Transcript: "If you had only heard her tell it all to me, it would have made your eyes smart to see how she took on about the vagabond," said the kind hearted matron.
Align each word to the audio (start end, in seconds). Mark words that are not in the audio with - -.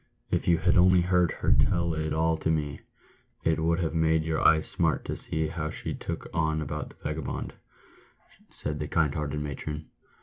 "If 0.31 0.47
you 0.47 0.57
had 0.57 0.77
only 0.77 1.01
heard 1.01 1.31
her 1.31 1.51
tell 1.51 1.93
it 1.93 2.11
all 2.11 2.35
to 2.37 2.49
me, 2.49 2.79
it 3.43 3.59
would 3.59 3.77
have 3.81 3.93
made 3.93 4.23
your 4.23 4.41
eyes 4.41 4.65
smart 4.65 5.05
to 5.05 5.15
see 5.15 5.45
how 5.45 5.69
she 5.69 5.93
took 5.93 6.27
on 6.33 6.59
about 6.59 6.89
the 6.89 6.95
vagabond," 7.03 7.53
said 8.49 8.79
the 8.79 8.87
kind 8.87 9.13
hearted 9.13 9.41
matron. 9.41 9.91